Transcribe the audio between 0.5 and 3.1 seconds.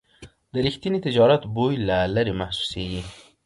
د رښتیني تجارت بوی له لرې محسوسېږي.